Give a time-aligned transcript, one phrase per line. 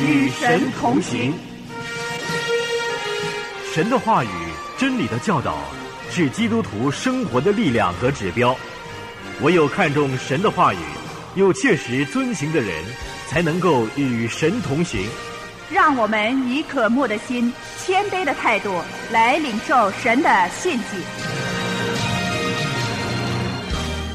[0.00, 1.34] 与神同行。
[3.74, 4.28] 神的话语、
[4.76, 5.58] 真理的教导，
[6.10, 8.56] 是基督徒生活的力量和指标。
[9.42, 10.78] 唯有看重神的话语，
[11.34, 12.72] 又切实遵行的人，
[13.26, 15.06] 才能够与神同行。
[15.70, 20.96] 让我们以渴慕的心、谦卑的态度来领受神的信息。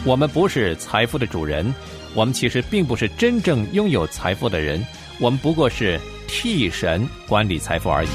[0.05, 1.73] 我们不是财富的主人，
[2.13, 4.85] 我们其实并不是真正拥有财富的人，
[5.19, 8.09] 我们不过是替神管理财富而已。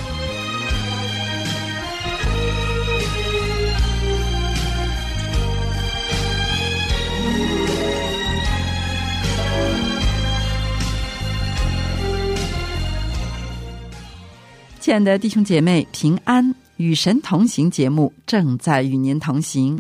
[14.81, 19.79] 亲爱的弟兄姐妹，平安与神同行节目正在与您同行。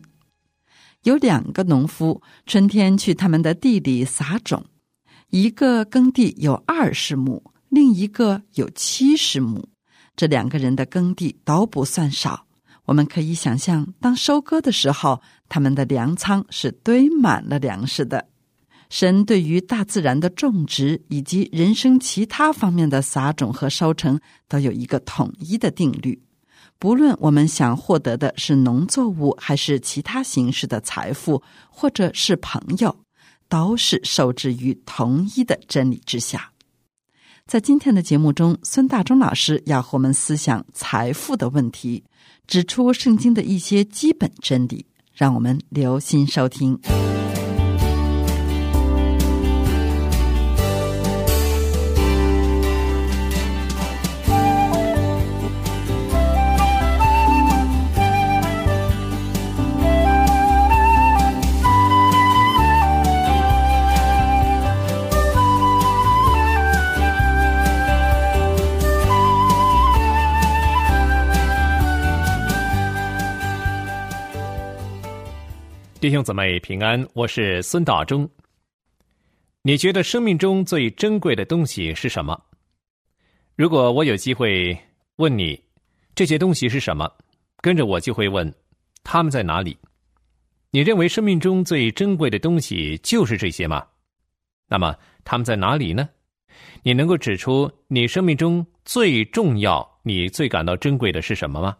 [1.04, 4.66] 有两个农夫，春天去他们的地里撒种，
[5.30, 9.68] 一个耕地有二十亩，另一个有七十亩。
[10.16, 12.46] 这两个人的耕地都不算少。
[12.86, 18.26] 我们可以想象，当收割的时候，他们的粮仓是堆满了粮食的。
[18.88, 24.18] 神对于大自然的种植以及人生其他方面的撒种和收成，
[24.48, 26.22] 都有一个统一的定律。
[26.78, 32.96] 不论我们想获得的是农作物，还是其他形式的财富，或者是朋友，
[33.48, 36.52] 都是受制于同一的真理之下。
[37.46, 42.04] 在今天的节目中，孙大中老师要和我们思想财富的问题，
[42.46, 46.78] 指出圣经的一些基本真理，让我们留心收听。
[76.08, 78.26] 弟兄姊妹平安，我是孙大中。
[79.60, 82.42] 你觉得生命中最珍贵的东西是什么？
[83.56, 84.74] 如果我有机会
[85.16, 85.62] 问你
[86.14, 87.12] 这些东西是什么，
[87.60, 88.50] 跟着我就会问
[89.04, 89.76] 他们在哪里。
[90.70, 93.86] 你认为生命中最珍贵的东西就是这些吗？
[94.66, 96.08] 那么他们在哪里呢？
[96.82, 101.76] 你能够指出你生命中最重要、你最感到珍贵的是什么吗？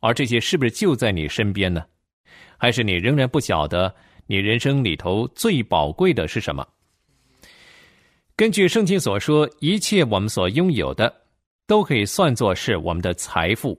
[0.00, 1.84] 而这些是不是就在你身边呢？
[2.62, 3.92] 还是你仍然不晓得
[4.28, 6.64] 你人生里头最宝贵的是什么？
[8.36, 11.12] 根据圣经所说，一切我们所拥有的
[11.66, 13.76] 都可以算作是我们的财富，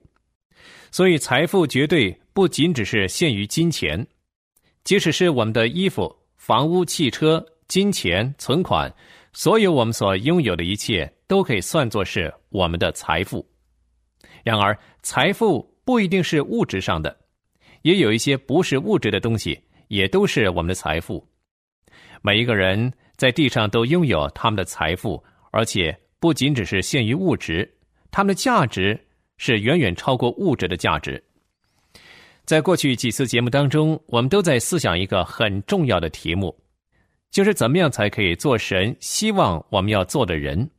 [0.92, 4.06] 所以财富绝对不仅只是限于金钱，
[4.84, 8.94] 即使是我们的衣服、房屋、汽车、金钱、存款，
[9.32, 13.50] 所有我们所拥有的一切都可以算作是我们的财富。
[14.44, 17.23] 然而，财富不一定是物质上的。
[17.84, 19.58] 也有一些不是物质的东西，
[19.88, 21.26] 也都是我们的财富。
[22.22, 27.72] 每一个人在地上都拥有他们的财富，而且不仅只是限于物质，
[28.12, 29.00] 他们的价值
[29.38, 31.24] 是远远超过物质的价值。
[32.46, 36.54] 在过去几次节目当中，我们都在思想一个很重要的题目，
[37.32, 40.70] 就是怎么样才可以做神希望我们要做的人？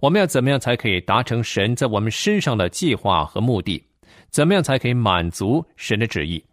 [0.00, 3.82] 我们要怎么样才可以达成神在我们身上的计划和目的？
[4.34, 6.44] 怎么样才可以满足神的旨意？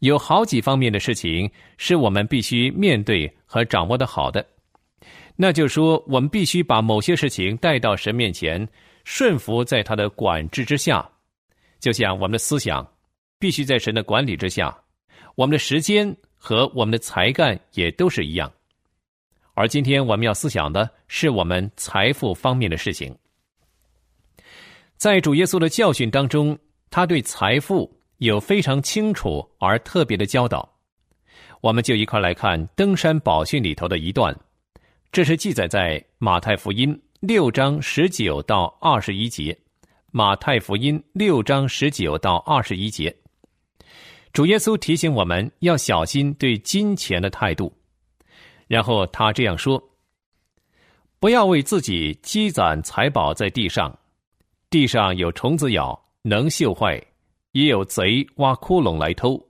[0.00, 4.46] 有好几方面的事情是我们必须面对和掌握的好的。
[5.34, 8.68] 那就说，我们必须把某些事情带到神面前，
[9.04, 11.08] 顺服在他的管制之下。
[11.78, 12.86] 就像我们的思想
[13.38, 14.76] 必须在神的管理之下，
[15.36, 18.52] 我们的时间和我们的才干也都是一样。
[19.54, 23.16] 而今天我们要思想的是我们财富方面的事情，
[24.98, 26.58] 在主耶稣的教训当中。
[26.90, 30.68] 他对财富有非常清楚而特别的教导，
[31.60, 34.36] 我们就一块来看登山宝训里头的一段，
[35.12, 39.56] 这是记载在马太福音六章十九到二十一节。
[40.10, 43.16] 马太福音六章十九到二十一节，
[44.32, 47.72] 主耶稣提醒我们要小心对金钱的态度，
[48.66, 49.80] 然后他这样说
[51.20, 53.96] ：“不要为自己积攒财宝在地上，
[54.68, 57.02] 地上有虫子咬。”能锈坏，
[57.52, 59.40] 也有贼挖窟窿来偷。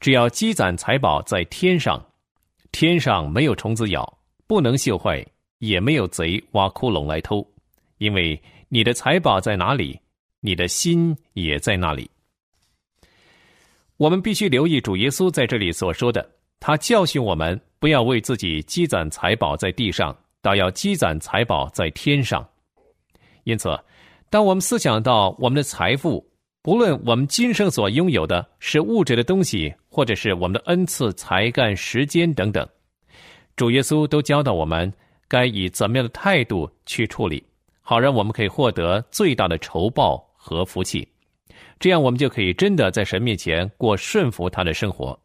[0.00, 2.04] 只要积攒财宝在天上，
[2.70, 5.24] 天上没有虫子咬，不能锈坏，
[5.58, 7.46] 也没有贼挖窟窿来偷。
[7.98, 9.98] 因为你的财宝在哪里，
[10.40, 12.08] 你的心也在那里。
[13.96, 16.30] 我们必须留意主耶稣在这里所说的，
[16.60, 22.46] 他教训我们不要为自己积攒财宝在地上，倒要积攒财宝在天上。
[23.44, 23.68] 因此，
[24.28, 26.26] 当我们思想到我们的财富，
[26.62, 32.68] 不论我们今生所拥有的是物质的东西，或者是我们的恩赐、才干、时间等等，
[33.54, 34.92] 主耶稣都教导我们
[35.28, 37.42] 该以怎么样的态度去处理，
[37.80, 41.06] 好让我们可以获得最大的酬报和福气。
[41.78, 45.18] 这样，我们就可以真的在神面前过顺服他的生活。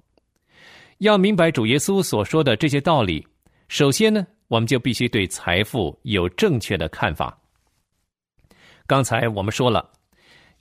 [1.00, 3.26] 要明白主耶稣所说的这些道理，
[3.68, 7.36] 首先呢，我们就必须对财富有正确的看法。
[8.88, 9.90] 刚才我们说了，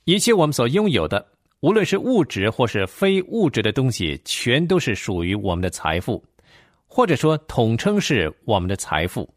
[0.05, 1.25] 一切我们所拥有的，
[1.59, 6.23] 无论是物质或是非物质的东西，全都是属于我们的财富，
[6.87, 9.27] 或者说统称是我们的财富。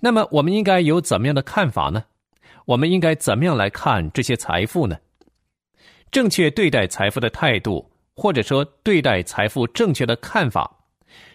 [0.00, 2.04] 那么，我们应该有怎么样的看法呢？
[2.64, 4.98] 我们应该怎么样来看这些财富呢？
[6.10, 10.70] 正确对待财富的态度，或者说对待财富正确的看法，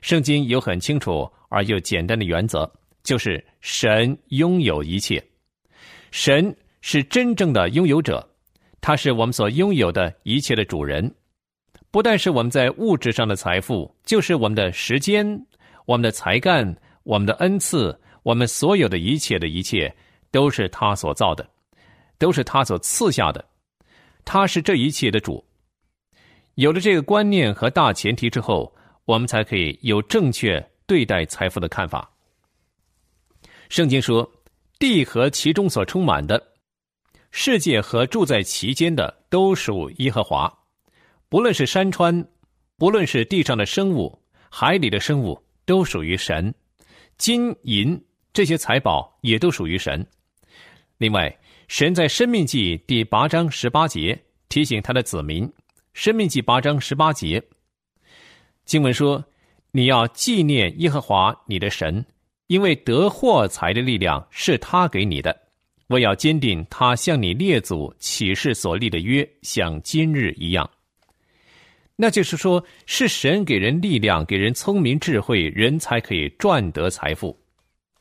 [0.02, 2.72] 圣经有很清楚而又简单的原则，
[3.04, 5.24] 就是神拥有一切，
[6.12, 8.30] 神是真正的拥有者，
[8.82, 11.14] 他是我们所拥有的一切的主人。
[11.90, 15.26] 不但是我们在物质上的财富，就是我们的时间、
[15.86, 19.94] 我们的才干、我们的恩赐，我们所有的一切的一切，
[20.32, 21.50] 都是他所造的，
[22.18, 23.44] 都是他所赐下的。
[24.24, 25.44] 他是这一切的主。
[26.56, 28.74] 有了这个观念和大前提之后，
[29.06, 32.10] 我们才可以有正确对待财富的看法。
[33.70, 34.30] 圣经说
[34.82, 36.42] ：“地和其中所充满的，
[37.30, 40.52] 世界和住在其间的，都属耶和华。
[41.30, 42.28] 不论是山川，
[42.78, 44.20] 不论是地上的生物，
[44.50, 46.52] 海里的生物，都属于神。
[47.20, 50.04] 金银这些财宝也都属于神。
[50.98, 51.32] 另外。”
[51.72, 55.48] 神在《生命记》第八章十八节提醒他的子民，
[55.94, 57.42] 《生命记》八章十八节
[58.66, 59.24] 经文说
[59.72, 62.06] ：“你要纪念耶和华你的神，
[62.52, 65.34] 因为得获财的力量是他给你的。
[65.88, 70.70] 我要坚定他向你列祖起誓所立的约，像今日一样。”
[71.96, 77.40] 那就是说，是神给人力量，给人聪明智慧，人才可以赚得财富。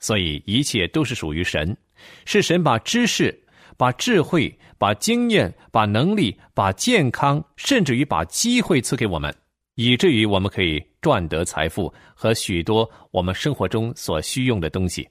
[0.01, 1.77] 所以一切都是属于神，
[2.25, 3.33] 是神把知识。
[3.77, 9.35] 把智慧、把经验、把能力、把健康，甚至于把机会赐给我们，
[9.83, 15.09] 以至于我们可以赚得财富和许多我们生活中所需用的东西。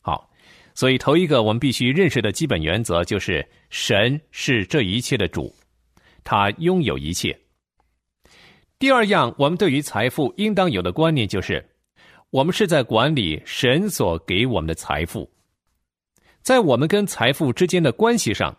[0.00, 0.30] 好，
[0.74, 5.54] 所以头一个我们必须认识的基本原则就是：神是这一切的主，
[6.24, 7.38] 他拥有一切。
[8.78, 11.62] 第二样，我们对于财富应当有的观念就是，
[12.30, 15.30] 我们是在管理神所给我们的财富。
[16.40, 18.56] 在我们跟财富之间的关系上，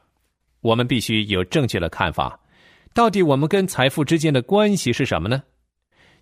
[0.61, 2.39] 我们必须有正确的看法。
[2.95, 5.44] 到底我们跟财富之间的关系是什么呢？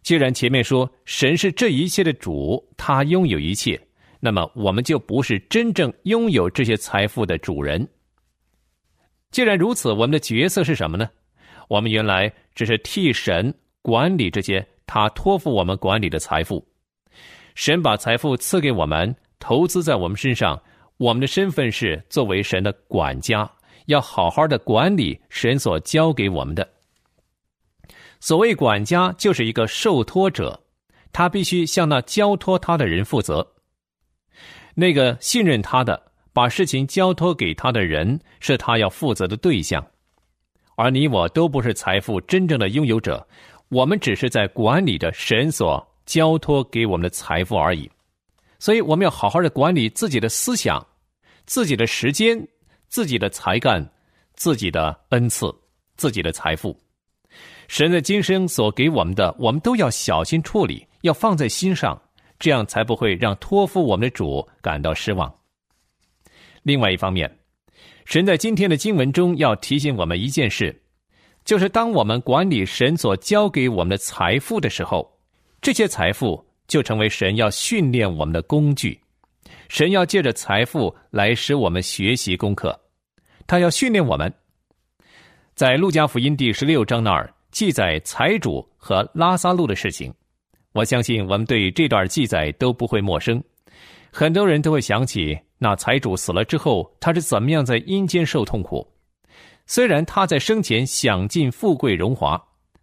[0.02, 3.80] 既然前面说神是这一切的主，他拥有一切，
[4.20, 7.88] 那么我们就不是真正拥有这些财富的主人。
[9.30, 11.08] 既然如此，我们的角色是什么呢？
[11.68, 13.54] 我们原来只是替神
[13.84, 16.68] 管理这些他托付我们管理的财富。
[17.54, 20.60] 神把财富赐给我们，投资在我们身上。
[20.98, 23.50] 我们的身份是作为神的管家，
[23.86, 26.68] 要好好的管理神所交给我们的。
[28.20, 30.60] 所谓管家，就是一个受托者，
[31.12, 33.46] 他必须向那交托他的人负责。
[34.76, 39.86] 那个信任他的、把事情交托给他的人，是他要负责的对象。
[40.76, 43.28] 而你我都不是财富真正的拥有者，
[43.70, 47.90] 我们只是在管理着神所交托给我们的财富而已。
[48.58, 50.84] 所以，我们要好好的管理自己的思想、
[51.46, 52.48] 自己的时间、
[52.94, 53.84] 自己的才干、
[54.36, 55.52] 自己的恩赐、
[55.98, 56.80] 自己的财富。
[57.68, 62.00] 神在今生所给我们的，我们都要小心处理，要放在心上，
[62.38, 65.34] 这样才不会让托付我们的主感到失望。
[66.62, 67.40] 另外一方面，
[68.06, 70.80] 神在今天的经文中要提醒我们一件事，
[71.44, 75.20] 就是当我们管理神所交给我们的财富的时候，
[75.64, 76.46] 这些财富。
[76.66, 78.98] 就成为神要训练我们的工具，
[79.68, 82.80] 神要借着财富来使我们学习功课，
[83.48, 84.34] 他要训练我们。
[85.56, 90.12] 在路加福音第十六章那儿记载财主和拉萨路的事情，
[90.72, 93.44] 我相信我们对这段记载都不会陌生，
[94.12, 98.88] 很多人都会想起那财主死了之后，他是怎么样在阴间受痛苦。
[99.68, 102.42] 虽然他在生前享尽富贵荣华，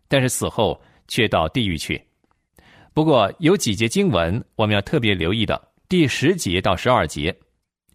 [0.08, 2.00] 但是死后却到地狱去。
[2.94, 7.32] 不过有几节经文我们要特别留意的，第十节到十二节，《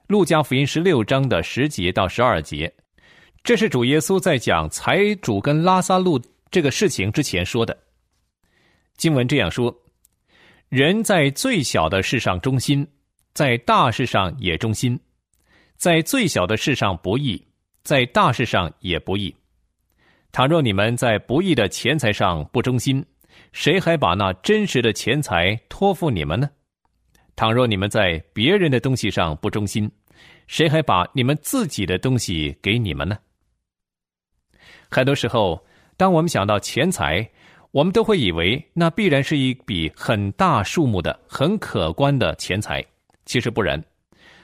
[0.07, 2.71] 路加福音》十六章的十节到十二节，
[3.43, 6.21] 这是主耶稣在讲财主跟拉萨路
[6.51, 7.75] 这个事情之前说的。
[8.97, 9.75] 经文这样说：
[10.69, 12.87] 人在最小的事上忠心，
[13.33, 14.99] 在大事上也忠心，
[15.75, 17.43] 在最小的事上不义，
[17.83, 19.35] 在大事上也不义。
[20.31, 23.03] 倘若你们在不义的钱财上不忠心，
[23.53, 26.47] 谁还把那真实的钱财托付你们呢？
[27.35, 29.91] 倘若你们在别人的东西上不忠心，
[30.47, 33.17] 谁还把你们自己的东西给你们呢？
[34.89, 35.61] 很多时候，
[35.97, 37.29] 当我们想到钱财，
[37.71, 42.83] 我们都会以为那必然是一笔很大数目的、很可观的钱财。
[43.25, 43.83] 其实不然，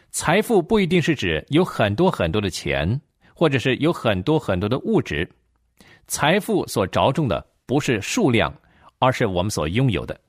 [0.09, 2.99] 财富不一定是指有很多很多的钱，
[3.33, 5.29] 或者是有很多很多的物质。
[6.07, 8.53] 财富所着重的不是数量，
[8.99, 10.19] 而是我们所拥有的。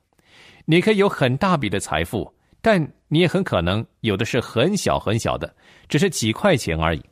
[0.63, 5.53] 你可以有很大笔的财富，但你也很可能有的是很小很小的，
[5.89, 7.03] 只是几块钱而已。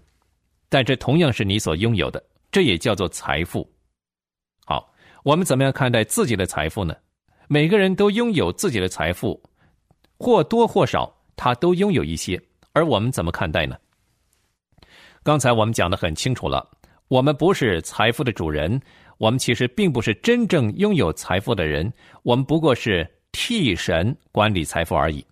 [0.69, 3.69] 但这同样是你所拥有的，这也叫做财富。
[4.65, 4.91] 好，
[5.23, 6.95] 我们怎么样看待自己的财富呢？
[7.49, 9.43] 每个人都拥有自己的财富，
[10.17, 11.13] 或多或少。
[11.35, 12.39] 他都拥有一些，
[12.71, 13.75] 而我们怎么看待呢？
[15.23, 16.69] 刚才我们讲的很清楚了，
[17.07, 18.79] 我们不是财富的主人，
[19.17, 21.91] 我们其实并不是真正拥有财富的人，
[22.21, 25.25] 我们不过是替神管理财富而已。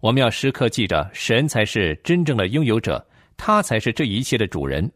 [0.00, 4.90] 我们要时刻记着，神才是真正的拥有者，他才是这一切的主人。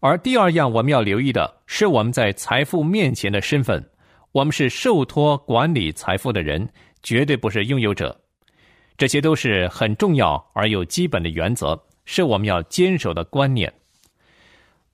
[0.00, 3.88] 而第二样我们要留意的是，我们在财富面前的身份，
[4.32, 6.68] 我们是受托管理财富的人，
[7.04, 8.20] 绝对不是拥有者。
[8.98, 13.72] 这些都是很重要而又基本的原则，是我们要坚守的观念。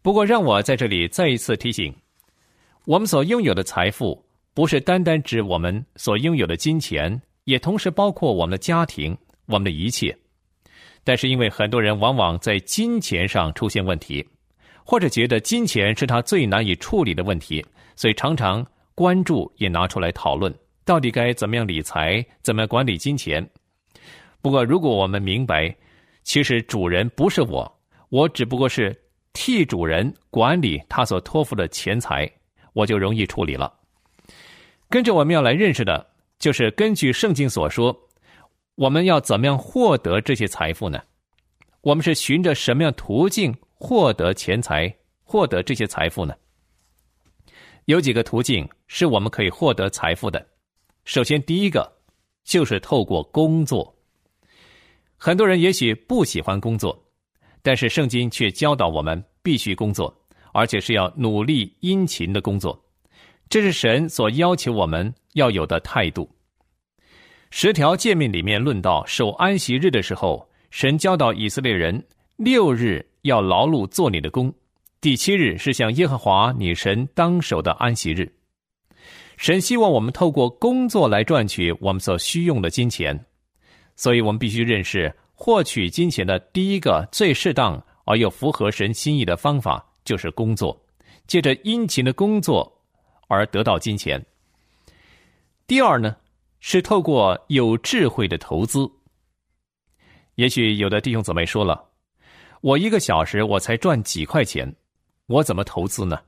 [0.03, 1.95] 不过，让我在这里再一次提醒：
[2.85, 9.17] 我们所拥有的财富，不是单单指我们所拥有的金钱，也同时包括我们的家庭、
[9.49, 10.17] 我们的一切。
[11.03, 14.25] 但是，因为很多人往往在金钱上出现问题，
[14.85, 17.65] 或者觉得金钱是他最难以处理的问题，
[17.97, 18.65] 所以常常
[18.95, 23.45] 关注也拿出来讨论，到底该怎么样理财，怎么管理金钱。
[24.43, 25.75] 不过，如果我们明白，
[26.23, 28.95] 其实主人不是我，我只不过是
[29.33, 32.31] 替主人管理他所托付的钱财，
[32.75, 33.73] 我就容易处理了。
[34.91, 36.07] 跟着我们要来认识的，
[36.39, 37.99] 就是根据圣经所说，
[38.79, 41.03] 我们要怎么样获得这些财富呢？
[41.81, 44.95] 我们是循着什么样途径获得钱财、
[45.25, 46.33] 获得这些财富呢？
[47.87, 50.47] 有几个途径是我们可以获得财富的。
[51.05, 51.93] 首先，第一个
[52.45, 53.93] 就是透过工作。
[55.17, 56.97] 很多人也许不喜欢工作，
[57.63, 60.17] 但是圣经却教导我们必须工作，
[60.53, 62.81] 而且是要努力殷勤的工作。
[63.49, 66.31] 这是神所要求我们要有的态度。
[67.51, 74.53] 十条诫命里面论到守安息日的时候，神教导以色列人六日要劳碌做你的工，
[75.01, 78.31] 第七日是向耶和华你神当守的安息日。
[79.39, 83.19] 神希望我们透过工作来赚取我们所需用的金钱。
[83.97, 90.79] 所以我们必须认识获取金钱的第一个最适当而又符合神心意的方法，就是工作，
[91.27, 92.71] 借着殷勤的工作
[93.27, 94.25] 而得到金钱。
[95.67, 96.17] 第二呢，
[96.61, 98.91] 是透过有智慧的投资。
[100.35, 101.85] 也许有的弟兄姊妹说了，
[102.61, 104.73] 我一个小时我才赚几块钱，
[105.27, 106.21] 我怎么投资呢？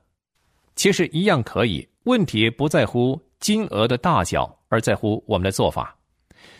[0.75, 5.95] 其实一样可以，问题不在乎金额的大小，而在乎我们的做法。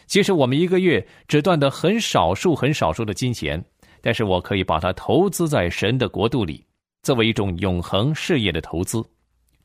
[0.05, 3.63] 即使我们一个月只赚得很少数、很少数的金钱，
[4.01, 6.65] 但是我可以把它投资在神的国度里，
[7.03, 9.03] 作为一种永恒事业的投资，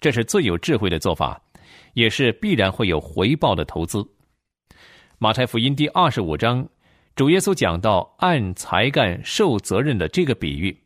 [0.00, 1.40] 这是最有智慧的做法，
[1.96, 4.06] 也是必然会有回报的投资。
[5.18, 6.68] 马太福音第二十五章，
[7.14, 10.76] 主耶稣讲到按才干受责任的这个比喻，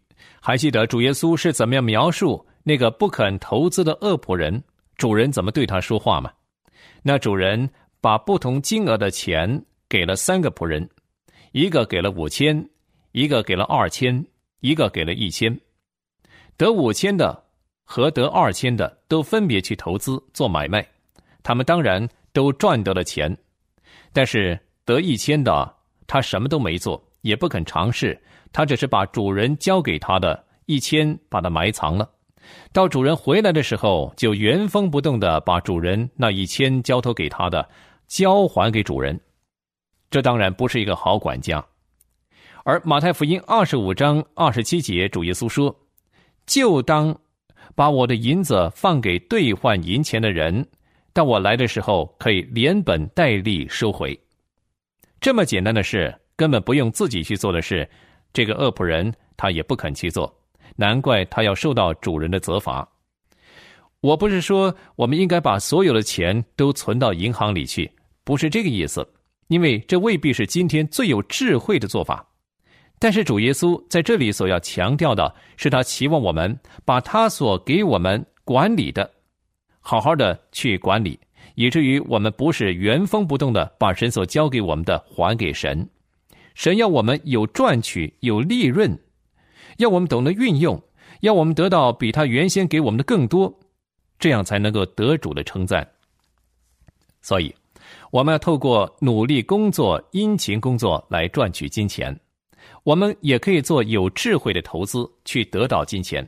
[0.40, 4.62] 还记得主耶稣是怎么样描述那个不肯投资的恶仆人？
[4.96, 6.32] 主人怎么对他说话吗？
[7.02, 7.68] 那主人。
[8.02, 10.88] 把不同金额的钱给了三个仆人，
[11.52, 12.66] 一个给了五千，
[13.12, 14.24] 一个给了二千，
[14.60, 15.54] 一个给了一千。
[16.56, 17.44] 得五千的
[17.84, 20.80] 和得二千的都分别去投资做买卖，
[21.42, 23.37] 他们当然都赚得了钱。
[24.12, 25.75] 但是得一千的
[26.06, 28.20] 他什么都没做，也不肯尝试，
[28.52, 32.09] 他只是把主人交给他的一千把它埋藏了。
[32.73, 37.68] 到主人回来的时候，就原封不动的把主人那一千交托给他的。
[38.09, 39.20] 交还给主人，
[40.11, 41.64] 这当然不是一个好管家。
[42.64, 45.73] 而马太福音二十五章二十七节，主耶稣说
[46.44, 47.16] ：“就当
[47.76, 50.66] 把我的银子放给兑换银钱的人，
[51.12, 54.18] 但我来的时候，可以连本带利收回。”
[55.20, 57.88] 这么简单的事，根本不用自己去做的事，
[58.32, 60.34] 这个恶仆人他也不肯去做，
[60.76, 62.88] 难怪他要受到主人的责罚。
[64.00, 67.90] 我不是说我们应该把所有的钱都存到银行里去。
[68.24, 69.06] 不是这个意思，
[69.48, 72.26] 因为这未必是今天最有智慧的做法。
[72.98, 79.10] 但是主耶稣在这里所要强调的是，他期望我们把他所给我们管理的，
[79.80, 81.18] 好好的去管理，
[81.54, 85.88] 以至于我们不是原封不动的把神所交给我们的还给神。
[86.54, 88.99] 神要我们有赚取、有利润，
[89.78, 90.82] 要我们懂得运用，
[91.20, 93.58] 要我们得到比他原先给我们的更多，
[94.18, 95.88] 这样才能够得主的称赞。
[97.22, 97.54] 所以，
[98.10, 102.18] 我们要透过努力工作、殷勤工作来赚取金钱。
[102.82, 106.26] 我们也可以做有智慧的投资，去得到金钱。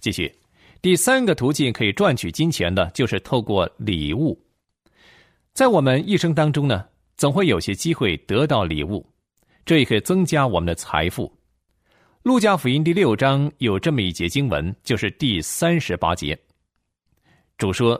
[0.00, 0.32] 继续，
[0.84, 4.38] 第三个途径可以赚取金钱的，就是透过礼物。
[5.54, 6.84] 在我们一生当中呢，
[7.16, 9.02] 总会有些机会得到礼物，
[9.64, 11.32] 这也可以增加我们的财富。
[12.22, 16.38] 路加福音第六章有这么一节经文，就是第三十八节。
[17.56, 17.98] 主说：“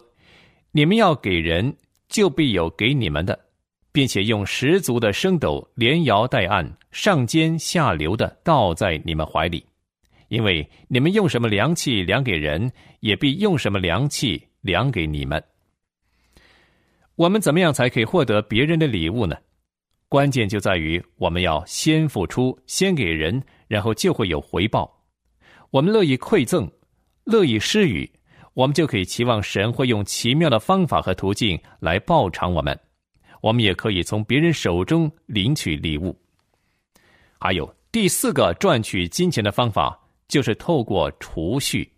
[0.71, 1.75] 你们要给人，
[2.11, 3.47] 就必有给你们的。”
[3.93, 9.65] 并且用十足的升斗连摇带按上尖下流的倒在你们怀里，
[10.35, 15.41] 因为你们用什么量器量给人，也必用什么量器量给你们。
[17.15, 19.37] 我们怎么样才可以获得别人的礼物呢？
[20.09, 25.05] 关键就在于我们要先付出，先给人，然后就会有回报。
[25.71, 26.69] 我们乐意馈赠，
[27.23, 28.11] 乐意施予，
[28.55, 32.77] 我们就可以期望神会用奇妙的方法和途径来报偿我们。
[33.41, 36.19] 我们也可以从别人手中领取礼物。
[37.39, 39.97] 还有第四个赚取金钱的方法，
[40.29, 41.91] 就是透过储蓄。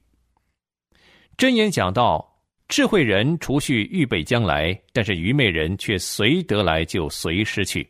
[1.37, 2.27] 箴言讲到，
[2.69, 7.89] 智慧人储蓄预备将来，但是愚昧人却随得来就随失去。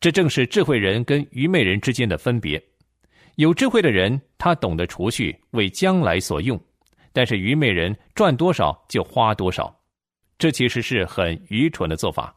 [0.00, 2.62] 这正是智慧人跟愚昧人之间的分别。
[3.36, 6.58] 有智慧的人，他懂得储蓄为将来所用；
[7.12, 9.74] 但是愚昧人赚多少就花多少，
[10.38, 12.34] 这其实是很愚蠢的做法。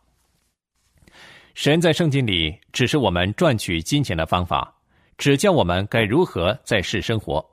[1.55, 4.72] 神在圣经里指示我们赚取金钱的方法，
[5.17, 7.43] 指教我们该如何在世生活。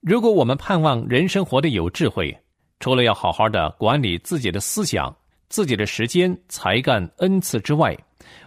[0.00, 2.36] 如果我们盼望人生活的有智慧，
[2.78, 5.14] 除了要好好的管理自己的思想、
[5.48, 7.96] 自己的时间、才干、恩赐之外，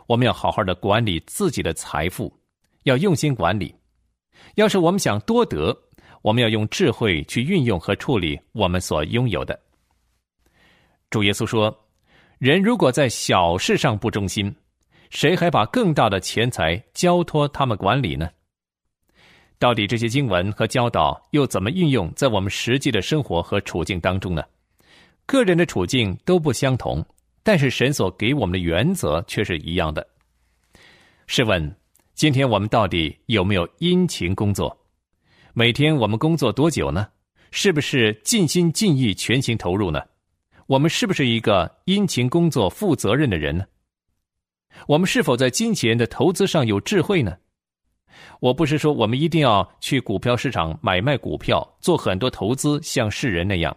[0.07, 2.35] 我们要好好的管理自己的财富，
[2.83, 3.73] 要用心管理。
[4.55, 5.77] 要是我们想多得，
[6.23, 9.59] 我们要用智慧去运用和处理我们所拥有的。
[11.11, 11.75] 主耶稣说
[12.39, 14.53] ：“人如果在小事上不忠心。”
[15.13, 18.27] 谁还把更大的钱财交托他们管理呢？
[19.59, 24.43] 到底这些经文和教导又怎么运用在我们实际的生活和处境当中呢？
[25.27, 27.05] 个人的处境都不相同，
[27.43, 30.05] 但是神所给我们的原则却是一样的。
[31.27, 31.73] 试问，
[32.15, 34.75] 今天我们到底有没有殷勤工作？
[35.53, 37.07] 每天我们工作多久呢？
[37.51, 40.01] 是不是尽心尽意、全心投入呢？
[40.65, 43.63] 我们是不是一个殷勤工作、负责任的人呢？
[44.87, 47.37] 我们是否在金钱的投资上有智慧呢？
[48.39, 53.75] 我不是说我们一定要去股票市场买卖股票，做很多投资，像世人那样。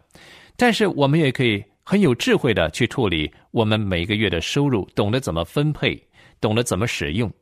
[0.57, 6.01] 但是我们也可以很有智慧的去处理我们每个月的收入，懂得怎么分配，
[6.41, 7.33] 懂得怎么使用。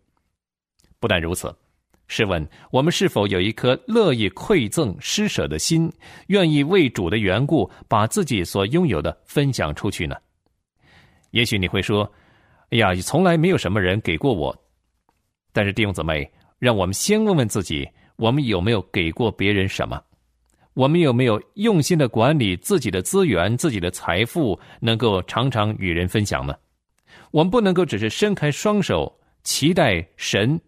[1.00, 1.54] 不但如此，
[2.06, 5.90] 试问我们是否有一颗乐意馈赠施舍的心，
[6.28, 10.14] 愿意为主的缘故把自己所拥有的分享出去呢？
[11.30, 12.10] 也许你会说。
[12.74, 14.52] 哎呀，从来没有什么人给过我。
[15.52, 20.02] 但是弟兄姊妹，让我们先问问自己：我们有没有给过别人什么？
[20.72, 26.52] 我们有没有用心的管理自己的资源、自己的财富，能够常常与人分享呢？
[27.30, 30.60] 我们不能够只是伸开双手，期待神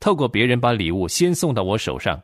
[0.00, 2.18] 透过别人把礼物先送到我手上。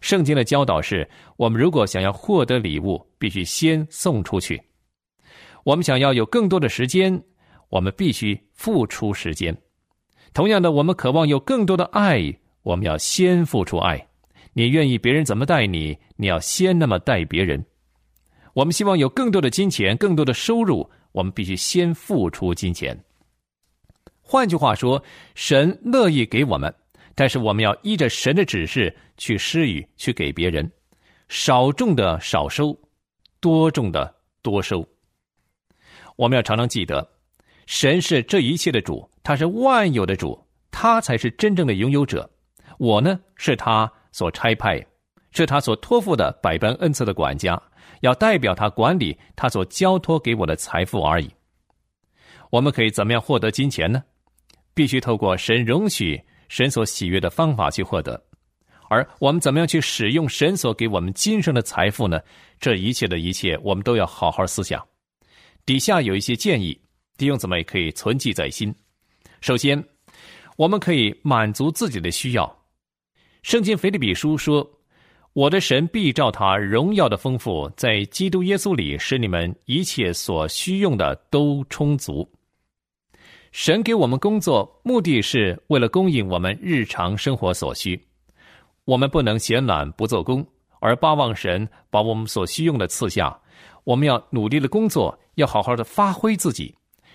[0.00, 4.58] 圣经的教导是：我们如果想要获得礼物，必须先送出去。
[5.64, 7.22] 我们想要有更多的时间。
[7.74, 9.52] 我们必须付出时间。
[10.32, 12.32] 同样的，我们渴望有更多的爱，
[12.62, 14.06] 我们要先付出爱。
[14.52, 17.66] 你愿意别人怎么待你，你要先那么待别人。
[18.52, 22.96] 我们希望有更多的金钱、更多的收入，我们必须先付出金钱。
[24.22, 25.02] 换句话说，
[25.34, 26.72] 神乐意给我们，
[27.16, 30.70] 但是我们要依着神的指示去施予，去给别人。
[31.28, 32.78] 少种的少收，
[33.40, 34.86] 多种的多收。
[36.14, 37.13] 我们要常常记得。
[37.66, 40.38] 神是这一切的主，他是万有的主，
[40.70, 42.28] 他才是真正的拥有者。
[42.78, 44.84] 我呢，是他所差派，
[45.30, 47.60] 是他所托付的百般恩赐的管家，
[48.00, 51.30] 要代表他管理他所交托给我的财富而已。
[52.50, 54.02] 我们可以怎么样获得金钱呢？
[54.74, 58.20] 必须透过神容许、神所喜悦的方法去获得。
[58.90, 62.20] 而我们怎么样去使用神所给我们今生的财富呢？
[62.60, 64.84] 这一切的一切，我们都要好好思想。
[65.64, 66.78] 底下有一些建议。
[67.16, 68.74] 弟兄姊妹可以存记在心。
[69.40, 69.82] 首先，
[70.56, 72.58] 我们可以满足自己的需要。
[73.42, 74.68] 圣经腓立比书说
[75.32, 82.28] ：“我的神必照他荣耀的丰富，在基督耶稣里，使你们一切所需用的都充足。”
[83.52, 88.00] 神给我们工作，目的是为了供应我们日常生活所需。
[88.84, 90.44] 我们不能闲懒不做工，
[90.80, 93.38] 而巴望神把我们所需用的赐下。
[93.84, 96.74] 我们要努力的工作，要好好的发挥自己，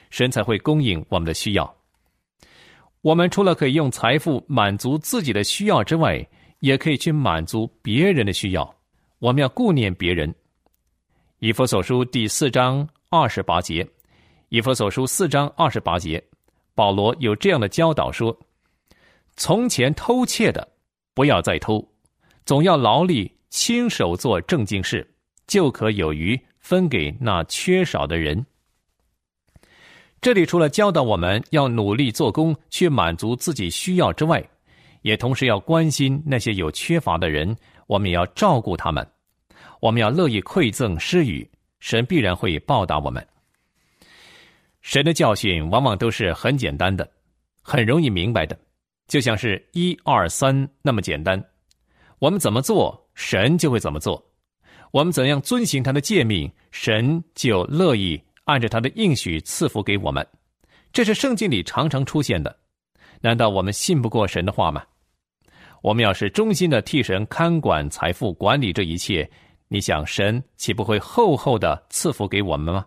[0.09, 1.75] 神才会供应我们的需要。
[3.01, 6.27] 我们除了可以用财富满足自己的需要之外，
[6.59, 8.75] 也可以去满足别人的需要。
[9.19, 10.33] 我们要顾念别人。
[11.39, 13.87] 以弗所书第四章二十八节，
[14.49, 16.21] 以弗所书四章二十八节。
[16.75, 18.37] 保罗有这样的教导说
[19.37, 20.67] ：“从前偷窃的，
[21.13, 21.85] 不要再偷，
[22.45, 25.09] 总要劳力，亲手做正经事，
[25.47, 28.45] 就可有余分给那缺少的人。”
[30.21, 34.43] 这里除了教导我们要努力做工去满足自己需要之外，
[35.01, 37.55] 也同时要关心那些有缺乏的人，
[37.88, 39.08] 我们也要照顾他们，
[39.79, 43.25] 我们要乐意馈赠施予，神必然会报答我们。
[44.82, 47.10] 神的教训往往都是很简单的，
[47.62, 48.60] 很容易明白的，
[49.08, 51.41] 就像是一二三那么简单。
[52.19, 54.21] 我们怎么做，神就会怎么做；
[54.91, 60.25] 我们怎样遵行他的诫命，神就乐意按照他的应许赐福给我们。
[60.91, 62.57] 这是圣经里常常出现的。
[63.21, 64.81] 难道我们信不过神的话吗？
[65.83, 69.29] 我们要是忠心的替神看管财富、管理这一切，
[69.67, 72.85] 你想神岂不会厚厚的赐福给我们吗？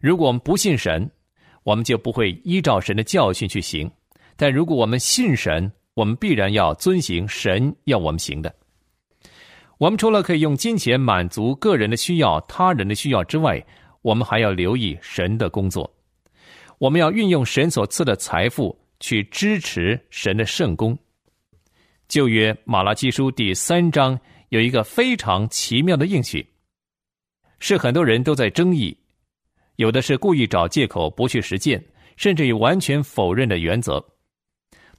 [0.00, 1.08] 如果我们不信神，
[1.64, 3.86] 我们就不会依照神的教训去行；
[4.36, 8.52] 但如果我们信神，我们必然要遵行神要我们行的。
[9.76, 13.62] 我们除了可以用金钱满足个人的需要、他人的需要之外，
[14.02, 15.90] 我们还要留意神的工作。
[16.78, 20.96] 我们要运用神所赐的财富去支持神的圣功。
[22.08, 24.18] 旧约马拉基书第三章
[24.50, 26.46] 有一个非常奇妙的应许，
[27.58, 28.96] 是很多人都在争议。
[29.76, 31.82] 有的是故意找借口不去实践，
[32.16, 34.04] 甚至于完全否认的原则。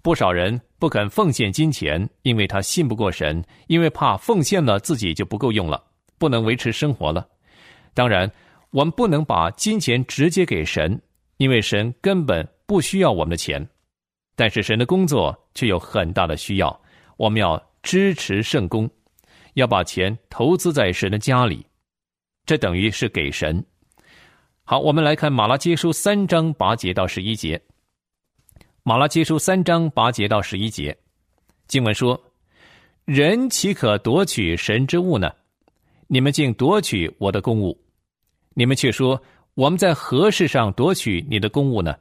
[0.02, 5.82] 不少人不肯奉献金钱，因为他信不过神，因为怕奉献了自己就不够用了，
[6.18, 7.28] 不能维持生活了。
[7.94, 8.30] 当然，
[8.74, 11.00] 我们不能把金钱直接给神，
[11.38, 13.66] 因为神根本不需要我们的钱。
[14.36, 16.82] 但是神的工作却有很大的需要，
[17.18, 18.90] 我们要支持圣公，
[19.54, 21.64] 要把钱投资在神的家里，
[22.48, 23.64] 这等于是给神。
[24.64, 27.56] 好，我们来看《马拉基书》三章八节到十一节。
[28.82, 30.98] 《马拉基书》三章八节到十一节，
[31.68, 32.20] 经文说
[33.06, 35.32] ：“人岂可夺取神之物呢？
[36.08, 37.80] 你们竟夺取我的公物。
[38.54, 39.22] 你们却说
[39.56, 41.96] 我们在何事上夺取你的公物呢？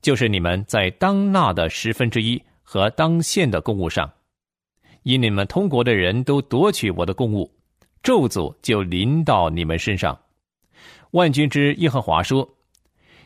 [0.00, 4.10] 就是你们在当纳的十分之一和当献的公物上，
[5.02, 7.50] 因你们通国的人都夺取我的公物，
[8.02, 10.18] 咒诅就临到你们身上。”
[11.12, 12.48] 万军之耶和华说：“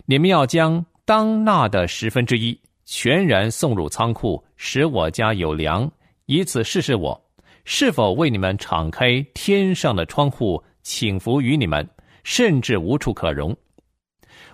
[0.07, 5.90] 你们要将当纳的十分之一全然送入仓库，使我家有粮，
[6.27, 7.20] 以此试试我
[7.64, 11.87] 是否为你们敞开天上的窗户，请福于你们，
[12.23, 13.57] 甚至无处可容。”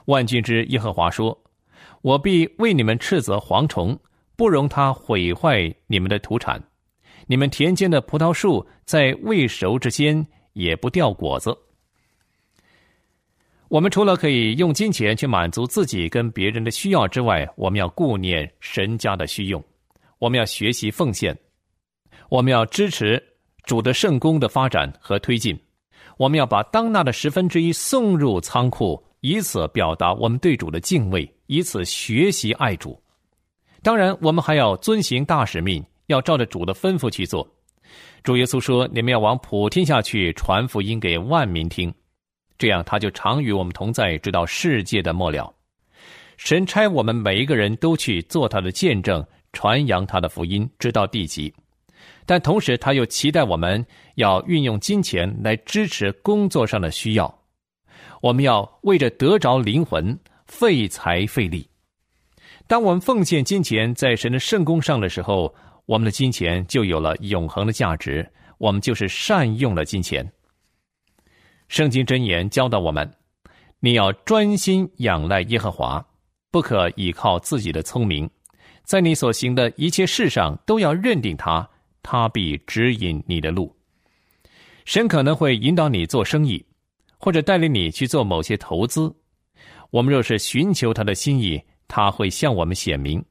[0.06, 1.38] 万军之耶和华说
[2.02, 3.98] ：“我必为你们斥责蝗虫，
[4.36, 6.62] 不容它毁坏你们的土产。
[7.26, 11.56] 你们田间的葡萄树在未熟之间也不掉果子。”
[13.68, 19.62] 我们除了可以用金钱去满足自己跟别人的需要之外，我们要顾念神家的需用。
[20.18, 21.38] 我们要学习奉献，
[22.30, 23.22] 我们要支持
[23.64, 25.54] 主的圣功的发展和推进。
[26.18, 33.00] 我们要把当纳的十分之一送入仓库，以此表达我们对主的敬畏，以此学习爱主。
[33.82, 37.48] 当然，我们还要遵行大使命，要照着主的吩咐去做。
[38.24, 41.94] 主耶稣说：“你们要往普天下去，传福音给万民听。”
[42.58, 45.54] 这样，他就常与我们同在，直到世界的末了。
[46.36, 51.54] 神差我们每一个人都去做他的见证，传扬他的福音，直到地极。
[52.28, 53.82] 但同时，他又期待我们
[54.16, 57.38] 要运用金钱来支持工作上的需要。
[58.20, 60.14] 我们要为着得着灵魂，
[60.46, 61.66] 费财费力。
[62.66, 65.54] 当我们奉献金钱在神的圣功上的时候，
[65.86, 68.30] 我们的金钱就有了永恒的价值。
[68.58, 70.30] 我们就是善用了金钱。
[71.68, 73.10] 圣经箴言教导我们：
[73.80, 76.04] 你要专心仰赖耶和华，
[76.50, 78.28] 不可倚靠自己的聪明，
[78.84, 81.66] 在你所行的一切事上都要认定他，
[82.02, 83.74] 他必指引你的路。
[84.84, 86.64] 神可能会引导你做生意，
[87.18, 89.14] 或者带领你去做某些投资。
[89.90, 93.22] 我们若是寻求他的心意，他会向我们显明。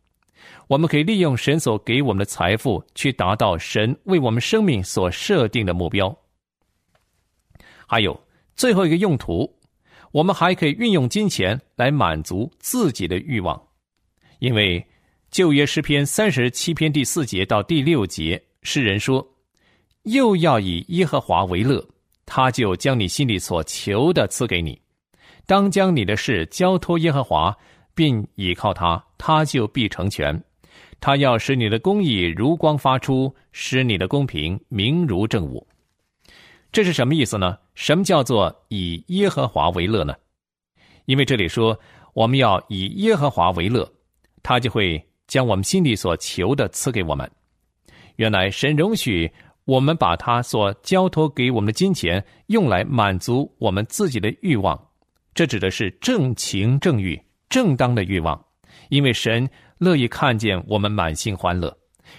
[0.67, 6.15] 我们可以利用神所给我们的财富，去达到神为我们生命所设定的目标。
[7.87, 8.19] 还有
[8.55, 9.51] 最后一个用途，
[10.11, 13.61] 我们还可以运用金钱来满足自己的欲望，
[14.39, 14.85] 因为
[15.31, 19.25] 旧约诗篇三十七篇第四节到第六节，诗人说
[20.03, 21.81] ：“又要以耶和华为乐，
[22.25, 24.77] 他就将你心里所求的赐给你。
[25.45, 27.57] 当将你的事交托耶和华，
[27.95, 30.37] 并倚靠他，他就必成全。”
[30.99, 35.65] 他要使你的公义如光发出，使你的公平明如正午。
[36.69, 37.57] 这是什么意思呢？
[37.73, 40.13] 什么叫做以耶和华为乐呢？
[41.05, 41.79] 因为这里说
[42.13, 43.89] 我们要以耶和华为乐，
[44.43, 47.31] 他就会将我们心里所求的赐给我们。
[48.17, 49.31] 原来神容许
[49.65, 54.79] 我们把他所交托给我们的金钱用来满足我们自己的欲望，
[55.33, 58.45] 这指的是正情正欲、正当的欲望，
[58.89, 59.49] 因为神。
[59.79, 61.71] 乐意看见我们满心欢乐，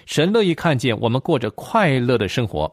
[0.06, 2.72] 神乐意看见我们过着快乐的生活。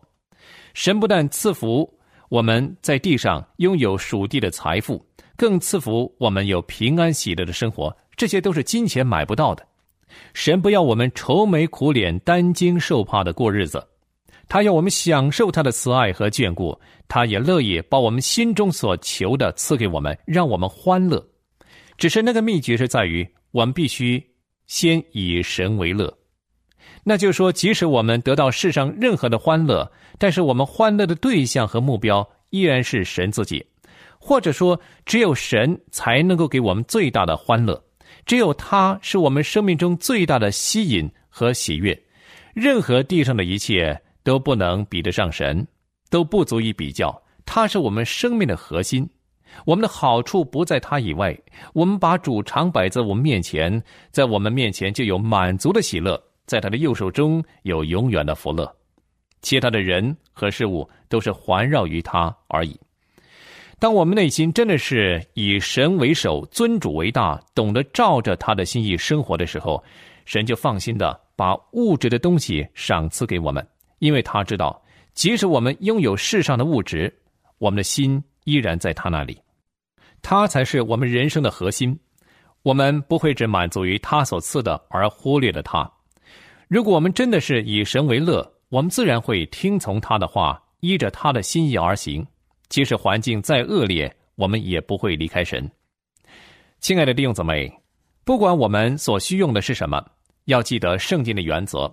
[0.76, 1.92] 神不但赐福
[2.30, 5.04] 我们在地上拥有属地的财富，
[5.36, 7.92] 更赐福我们有平安喜乐的生活。
[8.16, 9.66] 这些都是金钱买不到的。
[10.34, 13.86] 神不要我们愁眉苦脸、担惊受怕的过日子，
[14.48, 16.80] 他要我们享受他的慈爱和眷顾。
[17.08, 21.26] 他也乐意把我们心中所求的赐给我们，让我们欢乐。
[21.98, 24.24] 只是那个秘诀是在于，我们必须。
[24.68, 26.12] 先以神为乐，
[27.04, 33.64] 那就是说，即使我们得到世上任何的欢乐，但是我们欢乐的对象和目标依然是神自己，
[34.18, 37.80] 或者说，只有神才能够给我们最大的欢乐，
[38.26, 41.98] 只有他是我们生命中最大的吸引和喜悦，
[42.54, 45.66] 任何地上的一切都不能比得上神，
[46.10, 49.08] 都不足以比较，他是我们生命的核心。
[49.64, 51.38] 我们的好处不在他以外，
[51.74, 58.76] 我们把主常摆在我们面前，在我们面前就有满足的喜乐，在他的右手中有永远的福乐，
[59.42, 62.78] 其他的人和事物都是环绕于他而已。
[63.78, 69.84] 当我们内心真的是以神为首、尊主为大，懂得照着他的心意生活的时候，
[70.26, 73.66] 神就放心的把物质的东西赏赐给我们，
[74.00, 74.82] 因为他知道，
[75.14, 77.14] 即使我们拥有世上的物质，
[77.58, 79.38] 我们的心依然在他那里。
[80.22, 82.00] 他才是我们人生的核心，
[82.64, 85.92] 我们不会只满足于他所赐的，而忽略了他。
[86.70, 92.26] 如果我们真的是以神为乐，我们自然会听从他的话，依着他的心意而行。
[92.70, 95.70] 即使环境再恶劣，我们也不会离开神。
[96.80, 97.72] 亲爱的弟兄姊妹，
[98.24, 100.04] 不管我们所需用的是什么，
[100.46, 101.92] 要记得圣经的原则。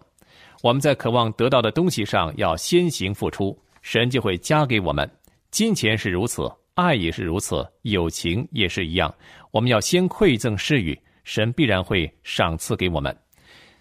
[0.63, 5.11] 我们在渴望得到的东西上要先行付出，神就会加给我们。
[5.51, 6.51] 金钱是如此。
[6.75, 9.15] 爱也是如此，友情也是一样。
[9.51, 13.15] 我们要先馈赠施予，神必然会赏赐给我们。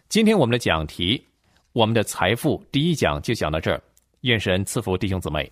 [0.09, 1.23] 今天我们的讲题，
[1.71, 3.81] 我们的财富第一讲就讲到这儿。
[4.21, 5.49] 愿神赐福弟兄姊妹。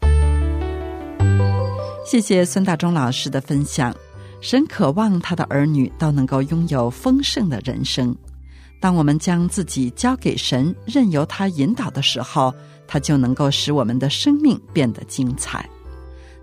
[2.10, 3.95] 谢谢孙大中老师的分享。
[4.41, 8.17] 神渴望他的儿女都能够拥有丰盛的人生。
[8.80, 12.52] 当我们将自己交给神，任由他引导的时候，
[12.88, 15.69] 他就能够使我们的生命变得精彩。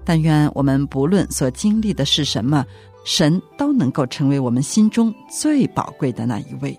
[0.05, 2.64] 但愿我们不论所经历的是什么，
[3.05, 6.79] 神都能够成为我们心中最宝贵的那一位。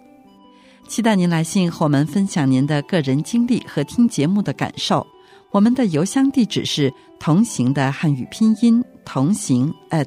[0.87, 5.05] 期待您来信和我们分享您的个人经历和听节目的感受。
[5.57, 10.05] 我们的邮箱地址是同行的汉语拼音同行 at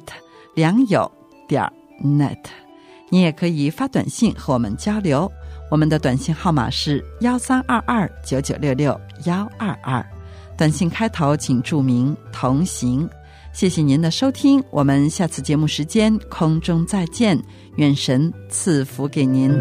[0.55, 1.11] 良友
[1.45, 1.61] 点
[2.01, 2.37] net。
[3.09, 5.29] 你也可以发短信和我们交流，
[5.69, 10.01] 我们的短信号码是幺三二二九九六六幺二二。
[10.57, 13.05] 短信开头请注明“同行”，
[13.51, 17.37] 谢谢您的收听，我们下次节目时间空中再见，
[17.75, 19.51] 愿神赐福给您。